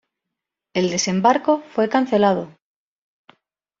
El 0.73 0.89
desembarco 0.89 1.61
fue 1.75 1.87
cancelado. 1.87 2.55